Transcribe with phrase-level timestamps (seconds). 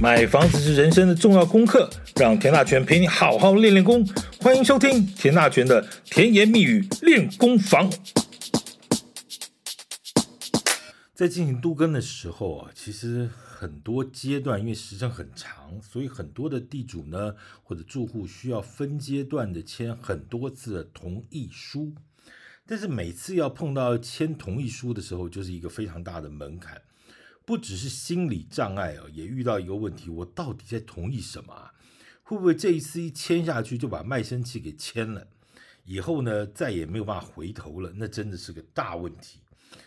[0.00, 4.02] 买房子是人生的重要功课，让田大权陪你好好练练功。
[4.40, 7.92] 欢迎收听田大权的甜言蜜语练功房。
[11.12, 21.92] 在进行都更的时候啊，其实很多阶段因为时间很长，所以很多的地主呢或者住户需要分阶段的签很多次的同意书。
[22.66, 26.80] 但是每次要碰到签同意书的时候，就是一个非常大的门槛。
[27.50, 31.74] 不只是心理障碍啊，也遇到一个问题：我到底在同意什么啊？
[32.22, 35.26] 会不会这一次一签下去就把卖身契给签了？
[35.82, 37.92] 以后呢，再也没有办法回头了？
[37.96, 39.40] 那真的是个大问题。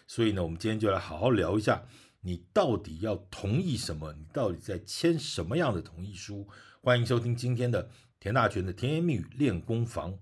[0.05, 1.85] 所以呢，我们今天就来好好聊一下，
[2.19, 4.11] 你到底要同意什么？
[4.11, 6.45] 你到底在签什么样的同意书？
[6.81, 10.19] 欢迎收听今天的田大权的甜言蜜语练功房。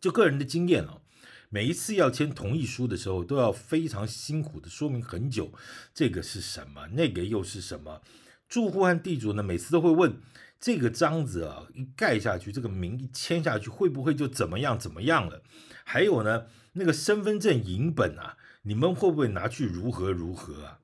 [0.00, 1.02] 就个人的经验啊。
[1.50, 5.52] 每一次要签同意书的时候，都要非常辛苦的说明很久，
[5.94, 8.02] 这个是什么，那个又是什么？
[8.48, 10.20] 住户和地主呢，每次都会问，
[10.60, 15.42] 这个章子啊，一盖下去，这个名一签下去，会不会就怎么样怎么样了？
[15.84, 20.80] 还有呢，那个身份证影本啊，你们会不会拿去如何如何啊？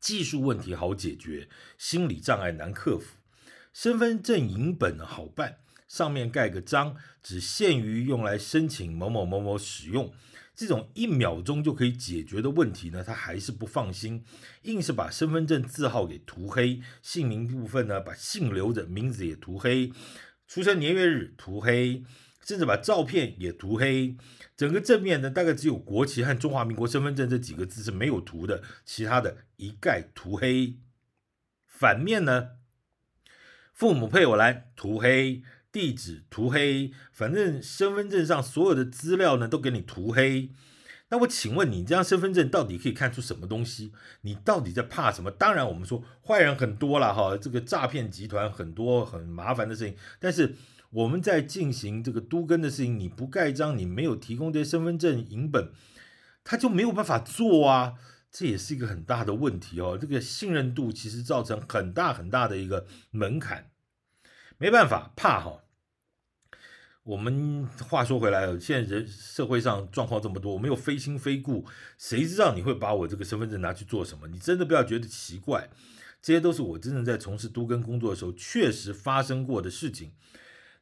[0.00, 3.18] 技术问题好解决，心理障碍难克服。
[3.72, 5.58] 身份证影本好办。
[5.92, 10.10] 上面盖个章，只限于用来申请某某某某使用，
[10.54, 14.24] 这种一秒钟就可以解决的问题呢，他还是不放心，
[14.62, 19.92] 硬是把身份证字号给涂黑，姓名部分呢，把姓留着，名字也涂黑，
[20.48, 22.02] 出生年月日涂黑，
[22.40, 24.16] 甚至把照片也涂黑，
[24.56, 30.78] 整个正面呢，大概只有国旗和中华民国身份证这几个字是没有涂的，其他的一概涂黑。
[31.66, 32.52] 反面呢，
[33.74, 35.42] 父母配偶栏涂黑。
[35.72, 40.50] 地址涂黑，反正身份证上所有的资料呢都给你涂黑。
[41.08, 43.92] 那我请问你，这张身份证到底可以看出什么东西？
[44.22, 45.30] 你到底在怕什么？
[45.30, 49.96] 当然，我们说坏人很多了哈，这个诈骗集团很多很麻烦的事情。
[50.18, 50.54] 但是
[50.88, 55.70] 我们在进行这个都根的事情，你不盖章，你没有提供这些身份证影本，
[56.44, 57.94] 他就没有办法做啊。
[58.30, 59.98] 这也是一个很大的问题哦。
[60.00, 63.70] 这个信任度其实造成很大很大的一个门槛。
[64.56, 65.61] 没办法，怕哈。
[67.04, 71.66] 我们话说回来，现在人社会上状况这么多，我们又非亲非故，
[71.98, 74.28] 谁知道你会把我这个身份证拿去做什么？
[74.28, 75.68] 你真的不要觉得奇怪，
[76.22, 80.12] 这些都是我真正在从事都更工作的时候确实发生过的事情。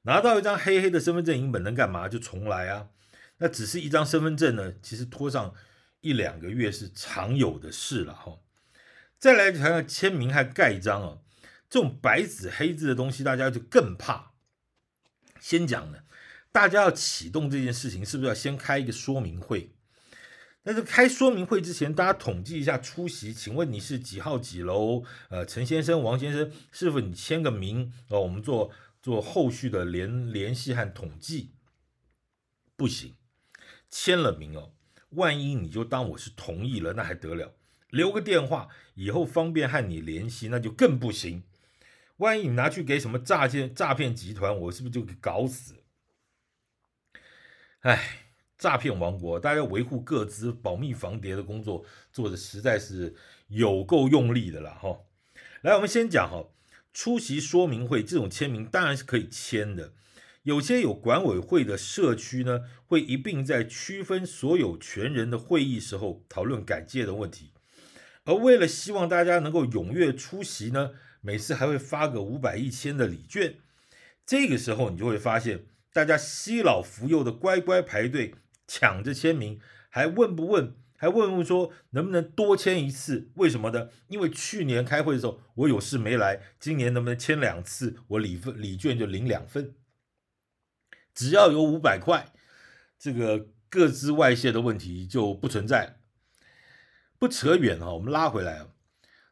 [0.03, 2.07] 拿到一张黑黑的身份证影本能干嘛？
[2.07, 2.89] 就重来啊！
[3.39, 5.55] 那只是一张身份证呢，其实拖上
[6.03, 8.41] 一两个月是常有的事了哈。
[9.19, 11.19] 再来谈谈签名和盖章啊，
[11.71, 14.33] 这种白纸黑字的东西，大家就更怕。
[15.41, 16.01] 先讲呢。
[16.53, 19.71] 大家要启动这件事情，是不是要先开一个说明会？
[20.63, 23.33] 但是开说明会之前，大家统计一下出席。
[23.33, 25.05] 请问你是几号几楼？
[25.31, 31.53] 呃，陈先生、王先生，师傅，你签个名哦，我们做做后续的联联系和统计。
[32.77, 33.15] 不行，
[33.89, 34.73] 签了名哦，
[35.11, 37.55] 万一你就当我是同意了，那还得了？
[37.89, 41.43] 留个电话，以后方便和你联系，那就更不行。
[42.19, 45.80] 万一你拿去给什么诈骗诈骗集团，我是不是就给搞死？
[47.81, 48.27] 哎，
[48.59, 51.83] 诈骗王国，大家维护各自、保密防谍的工作
[52.13, 53.15] 做的实在是
[53.49, 54.99] 有够用力的了哈。
[55.63, 56.45] 来，我们先讲哈，
[56.93, 59.95] 出席说明会这种签名当然是可以签的。
[60.43, 67.55] 有些有管委会的社区呢，会一并在区分所有权人的会议时候讨论改建的问题。
[68.25, 70.91] 而为了希望大家能够踊跃出席呢，
[71.23, 73.55] 每次还会发个五百一千的礼券。
[74.27, 75.65] 这个时候你就会发现。
[75.93, 78.35] 大家携老扶幼的乖乖排队
[78.67, 80.77] 抢着签名，还问不问？
[80.97, 83.31] 还问问说能不能多签一次？
[83.37, 83.89] 为什么呢？
[84.09, 87.97] 因为去年开会的时候我有事没来，今年能不能签两次？
[88.09, 89.75] 我礼份礼券就领两份。
[91.15, 92.33] 只要有五百块，
[92.99, 95.97] 这个各自外泄的问题就不存在。
[97.19, 98.69] 不扯远啊，我们拉回来啊，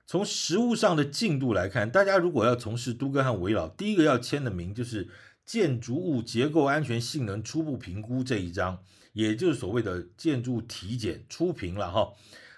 [0.06, 5.08] 从实物上的进度来看，大家如果要从事都更和维老，第一个要签的名就是。
[5.48, 8.84] 建筑物结构安全性能初步评估这一章，
[9.14, 12.12] 也就是所谓的建筑体检初评了哈，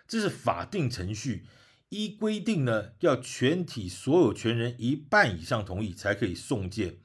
[0.08, 1.46] 这是法定程序，
[1.90, 6.98] 依规定呢，要全体所有权人一半以上同意才可以送件。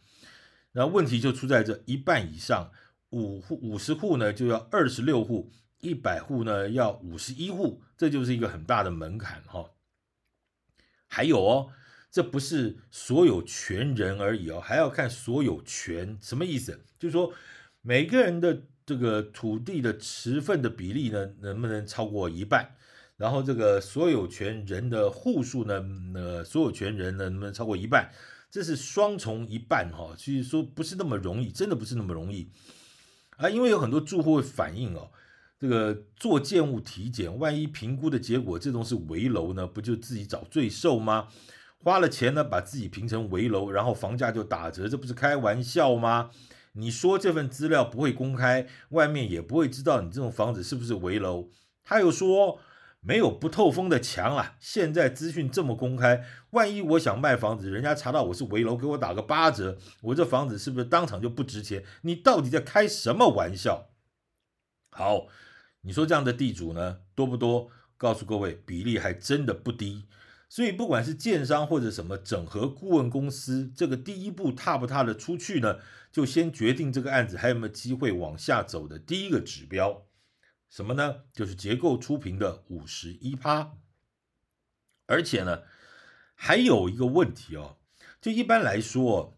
[0.71, 2.71] 那问题就出在这一半以上，
[3.11, 5.51] 五户五十户呢就要二十六户，
[5.81, 9.69] 一百户呢要五十一户，这就是一个很大的门槛哈。
[11.05, 11.69] 还有哦。
[12.15, 16.79] 这不是所有权人而已哦，还要看所有权什么意思？
[16.97, 17.33] 就是说
[17.81, 22.69] 每个人的这个土地的持份的比例呢，能不能超过一半？
[23.17, 28.09] 然后这个所有权人的户数呢，呃，所有权人能不能超过一半？
[28.49, 32.49] 这是双重一半哈，所以说不是那么容易，真的不是那么容易
[33.35, 35.11] 啊，因为有很多住户会反映哦，
[35.59, 41.27] 这个做建物体检，万一评估的结果这种是危楼呢，不就自己找罪受吗？
[41.85, 46.31] 花了钱呢，把自己评成危楼，然后房价就打折，这不是开玩笑吗？
[46.73, 51.51] 你说这份资料不会公开，外面也不会知道你这种房子是不是危楼。
[51.83, 52.59] 他又说
[53.01, 61.83] 没有不透风的墙啊，现在资讯这么公开，万一我想卖房子，人家查到我是危楼，给我打个八折，我这房子是不是当场就不值钱？
[62.01, 63.89] 你到底在开什么玩笑？
[64.89, 65.27] 好，
[65.81, 67.69] 你说这样的地主呢，多不多？
[67.95, 70.05] 告诉各位，比例还真的不低。
[70.55, 75.79] 所以，不管是建商或者什么整合顾问公司，这个第一步踏不踏得出去呢？
[76.13, 80.05] 就先决定这个案子还有没有机会往下走的第一个指标，
[80.69, 81.23] 什么呢？
[81.33, 83.73] 就是结构出评的五十一趴。
[85.07, 85.63] 而且呢，
[86.35, 87.75] 还有一个问题哦，
[88.21, 89.37] 就一般来说，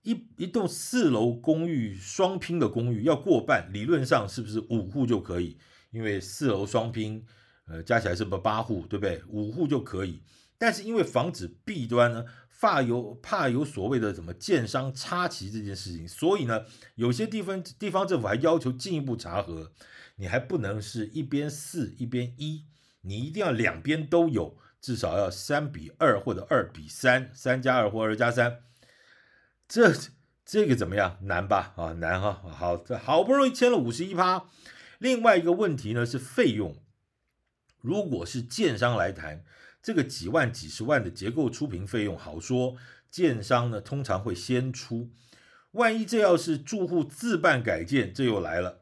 [0.00, 5.58] 一一栋四楼公寓双拼的公寓要过半，理论上是不是五户就可以？
[5.90, 7.26] 因为四楼双拼，
[7.66, 9.22] 呃，加起来是不是八户，对不对？
[9.28, 10.22] 五户就可以。
[10.58, 12.24] 但是因为防止弊端呢，
[12.58, 16.64] 怕有怕有所谓的什么建商插旗这件事情，所以呢，
[16.94, 19.70] 有些地方地方政府还要求进一步查核，
[20.16, 22.64] 你还不能是一边四一边一，
[23.02, 28.60] 你一定要两边都有，至少要三比二或者二比三，三加二或二加三，
[29.68, 29.92] 这
[30.46, 31.18] 这个怎么样？
[31.22, 31.74] 难吧？
[31.76, 32.32] 啊，难哈！
[32.48, 34.46] 好，这好不容易签了五十一趴，
[34.98, 36.80] 另外一个问题呢是费用，
[37.82, 39.44] 如果是建商来谈。
[39.84, 42.76] 这个几万几十万的结构出评费用好说，
[43.10, 45.10] 建商呢通常会先出。
[45.72, 48.80] 万一这要是住户自办改建，这又来了。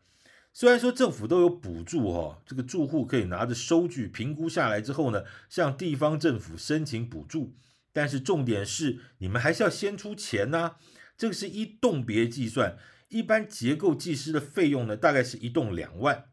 [0.52, 7.56] 虽然说政府都有补助哈，这个住户可以拿着收据评估下来之后呢，向地方政府申请补助。
[7.93, 10.76] 但是重点是你们还是要先出钱呐。
[11.16, 12.78] 这个是一栋别计算，
[13.08, 16.26] 一般结构技师的费用呢，大概是一栋两万，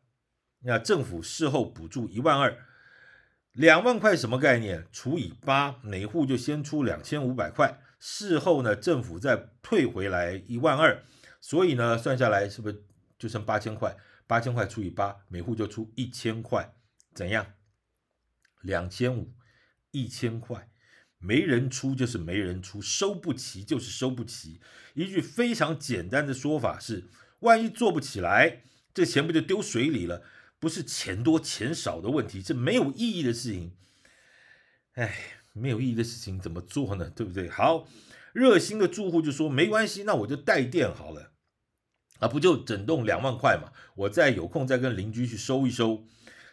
[0.62, 2.56] 那政府事后补助一万二。
[3.60, 4.88] 两万块什么概念？
[4.90, 11.04] 除以八，每户就先出两千五百块，事后呢，政府再退回来一万二，
[11.42, 12.86] 所以呢，算下来是不是
[13.18, 13.98] 就剩八千块？
[14.28, 16.74] 八千块除以八，每户就出一千块，
[17.14, 17.48] 怎样？
[18.62, 19.34] 两千五，
[19.92, 20.70] 一千块，
[21.18, 24.62] 没人出就是没人出，收不齐就是收不齐。
[24.94, 27.10] 一句非常简单的说法是：
[27.42, 28.62] 万一做不起来，
[28.94, 30.24] 这钱不就丢水里了？
[30.60, 33.72] 不是钱多钱少的问题，是没有意义的事情。
[34.94, 35.16] 哎，
[35.54, 37.10] 没有意义的事情怎么做呢？
[37.10, 37.50] 对不对？
[37.50, 37.88] 好，
[38.34, 41.32] 热心的住户就说没关系，那我就代垫好了，
[42.20, 43.72] 啊，不就整栋两万块嘛？
[43.96, 46.06] 我再有空再跟邻居去收一收。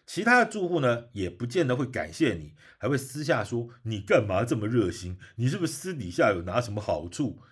[0.06, 5.18] 其他的住户呢，也不见得会感谢你，还会私下说你干嘛这么热心？
[5.34, 7.42] 你是不是私底下有拿什么好处？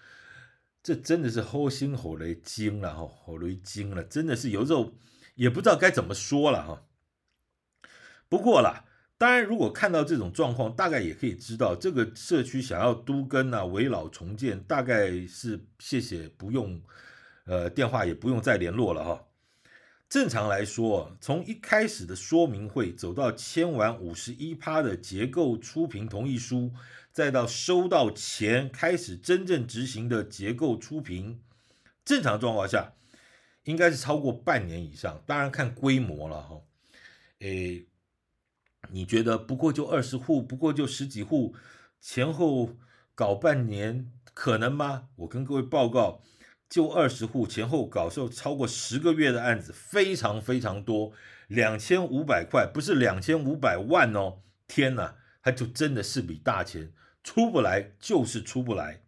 [0.80, 4.94] 这真的是齁心火雷惊了哈，齁雷惊了，真的是有时候。
[5.34, 6.82] 也不知道该怎么说了哈。
[8.28, 8.84] 不过啦，
[9.16, 16.82] 当然，如果看到这种状况，大概也可以知道，这个社区想要都更啊、危老重建，大概是谢谢不用，
[17.44, 19.24] 呃，电话也不用再联络了哈。
[20.08, 26.72] 正常来说，从一开始的说明会走到签完五十一趴的结构初评同意书，
[27.12, 31.40] 再到收到钱开始真正执行的结构初评，
[32.04, 32.94] 正常状况下。
[33.64, 36.62] 应该是超过半年以上，当然看规模了哈。
[37.40, 37.86] 诶，
[38.90, 41.54] 你觉得不过就二十户，不过就十几户，
[42.00, 42.76] 前后
[43.14, 45.08] 搞半年可能吗？
[45.16, 46.22] 我跟各位报告，
[46.68, 51.12] 就二十户前后搞售超过十个月的案子非常非常多，
[51.48, 56.92] 两千五百块不是两千五百万哦，天哪，它就真的是笔大钱，
[57.22, 59.02] 出不来就是出不来。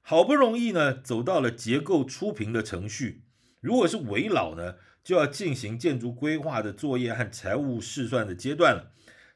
[0.00, 3.24] 好不容易呢，走到了结构初评的程序。
[3.62, 8.92] 如果是围老呢，就要进行建筑规划的作业和财务试算的阶段了。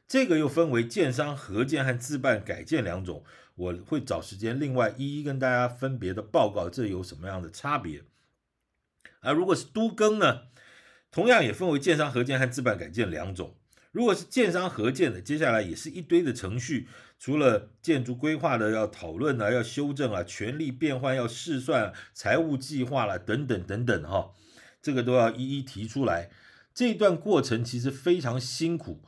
[0.07, 3.23] 这个又分为建商合建和自办改建两种，
[3.55, 8.03] 我会找时间另外一一跟大家分别的报告，这有什么样的差别。
[9.21, 10.43] 而如果是都更呢，
[11.09, 13.55] 同样也分为建商合建和自办改建两种。
[13.91, 24.31] 如果是建商合建的，接下来也是一堆的程序，除了建筑规划的要讨论啊，要修正啊，权利变换要试算，财务计划啦，等等等等哈，
[24.81, 26.29] 这个都要一一提出来。
[26.73, 29.01] 这段过程其实非常辛苦，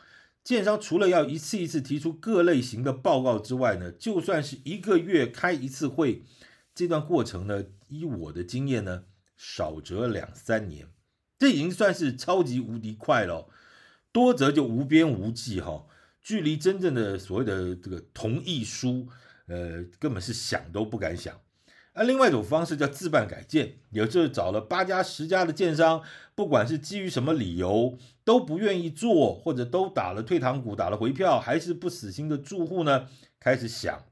[0.44, 6.24] 建商除了要一次一次提出各类型的报告之外呢，就算是一个月开一次会，
[6.74, 9.04] 这段过程呢，依我的经验呢，
[9.38, 10.88] 少则两三年，
[11.38, 13.50] 这已经算是超级无敌快了。
[14.12, 15.86] 多则就无边无际哈，
[16.22, 19.08] 距离真正的所谓的这个同意书，
[19.48, 21.40] 呃，根本是想都不敢想。
[21.94, 26.02] 那另外一种方式叫自办改建，也就是找了八家十家的建商，
[26.34, 33.08] 不管是基于什么理由都不愿意做，或者都打了退堂鼓、打了回票，还是不死心的住户呢，
[33.40, 34.06] 开始想，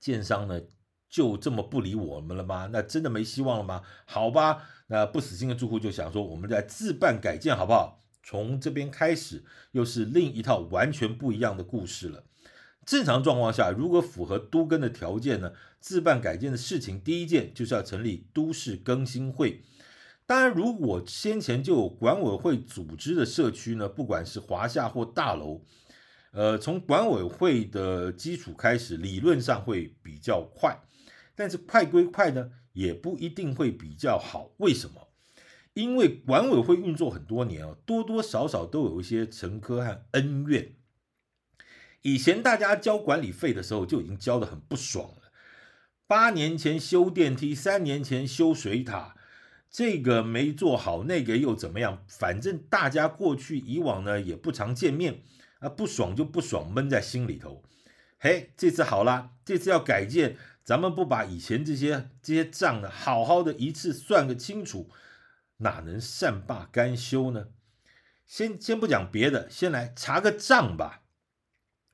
[0.00, 0.62] 建商呢
[1.08, 2.68] 就这么不理我们了吗？
[2.72, 3.82] 那真的没希望了吗？
[4.04, 8.03] 好吧，那不死心的住户就想说，我们再自办改建好不好？
[8.24, 12.24] 从这边开始，又是另一套完全不一样的故事了。
[12.86, 19.62] 正常状况下，如果符合都更的条件呢，自办改建的事情，第一件就是要成立都市更新会。
[20.26, 25.62] 当然，如果先前就有管委会组织的社区呢，不管是华夏或大楼，
[26.32, 30.80] 呃，从管委会的基础开始，理论上会比较快。
[31.34, 34.52] 但是快归快呢，也不一定会比较好。
[34.58, 35.08] 为什么？
[35.74, 40.74] 因为管委会运作很多年啊，多多少少都有一些陈科和恩怨。
[42.02, 45.32] 以前大家交管理费的时候就已经交得很不爽了。
[46.06, 49.16] 八年前修电梯，三年前修水塔，
[49.70, 52.04] 这个没做好，那个又怎么样？
[52.08, 55.22] 反正大家过去以往呢也不常见面
[55.58, 57.64] 啊，不爽就不爽，闷在心里头。
[58.18, 64.90] 嘿，这次好啦，这次要改建，咱们不把以前这些这些账呢好好的一次算个清楚，
[65.58, 67.48] 哪能善罢甘休呢？
[68.26, 71.02] 先先不讲别的，先来查个账吧。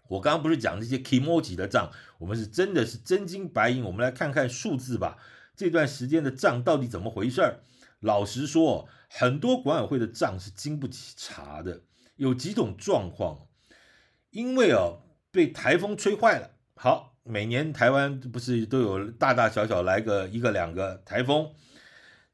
[0.09, 5.19] 我刚刚不是讲这些 kimoji 的账，我们是真的是真金白银，我们来看看数字吧。
[5.55, 7.61] 这段时间的账到底怎么回事？
[8.01, 11.83] 老实说，很多管委会的账是经不起查的。
[12.17, 13.49] 有几种状况，
[14.31, 16.51] 因为哦被台风吹坏了。
[16.75, 21.55] 好，每年台湾不是都有大大小小来个一个两个台风，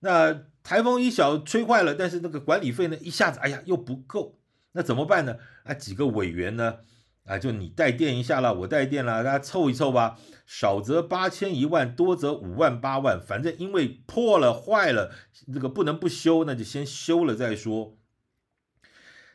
[0.00, 0.32] 那
[0.66, 4.40] 台风一小吹坏了，但是那个管理费呢一下子哎呀又不够，
[4.72, 5.36] 那怎么办呢？
[5.62, 6.78] 啊几个委员呢？
[7.24, 15.12] 啊，就你代垫一下了，我代垫了，大家凑一凑吧，少则八千一万，多则五万八万，反正因为破了坏了，
[15.54, 17.96] 这个不能不修，那就先修了再说。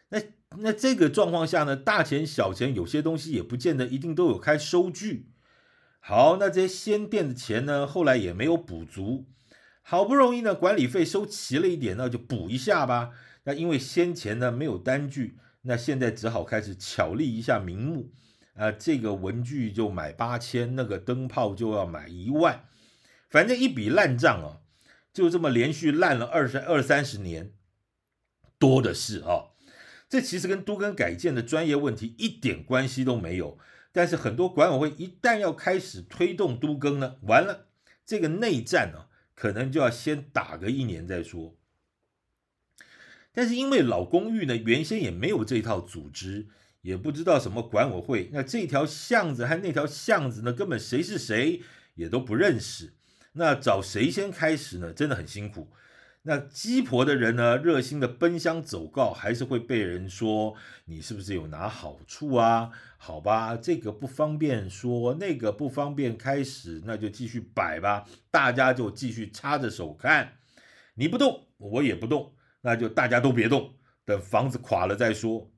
[0.09, 0.21] 那
[0.57, 5.29] 那这个状况下呢，大钱小钱有些东西也不见得一定都有开收据。
[6.01, 9.27] 好，那这些先垫的钱呢，后来也没有补足，
[9.81, 13.11] 好不容易呢管理费收齐了一点，那就补一下吧。
[13.43, 15.37] 那因为先前呢没有单据。
[15.63, 18.11] 那现在只好开始巧立一下名目，
[18.55, 22.65] 啊，这个文具就买八千，那个灯泡就要买一万，
[23.29, 24.65] 反正一笔烂账啊，
[25.13, 27.53] 就这么连续烂了二十二三十年，
[28.57, 29.49] 多的是啊。
[30.09, 33.59] 这其实跟都更改建的专业问题一点关系都没有，
[33.91, 37.67] 但是很多管委会一旦要开始推动都更呢，完了，
[38.03, 39.10] 这个内战啊，
[39.41, 41.57] 可能就要先打个一年再说。
[43.31, 46.45] 但是因为老公寓呢，原先也没有这套组织，
[46.83, 51.63] 也不知道什么管委会，那这条巷子和那条巷子呢，根本谁是谁
[51.95, 52.93] 也都不认识。
[53.31, 54.93] 那找谁先开始呢？
[54.93, 55.71] 真的很辛苦。
[56.23, 62.69] 那鸡婆的人呢，热心的奔相走告，还是会被人说你是不是有拿好处啊？
[62.97, 68.07] 好吧，这个不方便说，那个不方便开始，那就继续摆吧。
[68.29, 70.33] 大家就继续插着手看，
[70.93, 72.35] 你不动，我也不动。
[72.61, 73.73] 那就大家都别动，
[74.05, 75.51] 等房子垮了再说。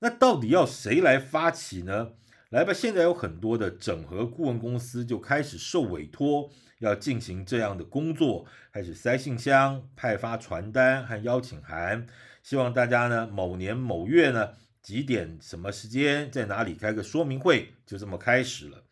[0.00, 2.10] 那到底要谁来发起呢？
[2.52, 12.06] 来吧，现在有很多的整合顾问公司就开始受委托，要进行这样的工作，开始塞信箱、派发传单和邀请函，
[12.42, 14.50] 希望大家呢某年某月呢
[14.82, 18.84] 几点什么时间在哪里开个说明会，就这么开始了。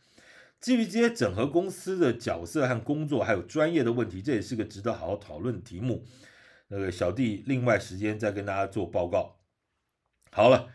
[0.59, 6.07] 至于这些整合公司的角色和工作，还有专业的问题，这也是个值得好好讨论的题目。
[6.69, 9.37] 那个小弟另外时间再跟大家做报告。
[10.33, 10.71] 好了，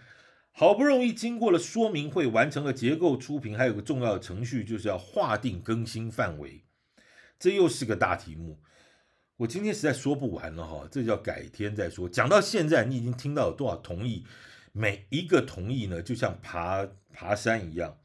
[0.58, 6.64] 好不容易经过了说明会，完成了结构初评，还有个重要的程序，就是要划定更新范围。
[7.38, 8.62] 这又是个大题目，
[9.36, 12.08] 我今天实在说不完了哈，这叫改天再说。
[12.08, 14.26] 讲到现在，你已经听到有多少同意？
[14.72, 17.98] 每一个同意呢，就像爬爬山一样，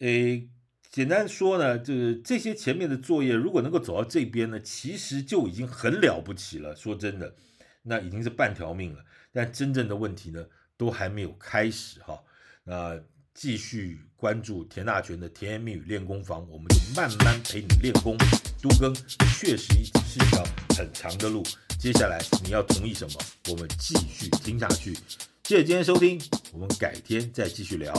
[0.00, 0.50] 诶。
[0.90, 6.74] 简单说呢，就是这些前面的作业，如果能够走到这边呢，其实就已经很了不起了。
[6.74, 7.36] 说真的，
[7.84, 9.04] 那已经是半条命了。
[9.30, 10.46] 但真正的问题呢，
[10.80, 12.18] 都还没有开始哈。
[12.64, 12.98] 那
[13.34, 18.16] 继续关注田大全的甜言蜜语练功房，我们就慢慢陪你练功。
[18.62, 18.94] 都更
[19.38, 19.74] 确实
[20.06, 20.42] 是一条
[20.76, 21.42] 很长的路。
[21.78, 23.20] 接下来你要同意什么？
[23.50, 24.94] 我们继续听下去。
[25.44, 26.18] 谢谢今天收听，
[26.50, 27.92] 我们改天再继续聊。